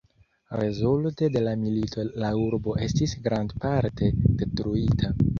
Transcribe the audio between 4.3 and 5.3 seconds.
detruita.